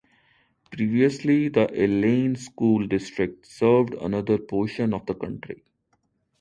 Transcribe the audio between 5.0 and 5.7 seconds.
the county.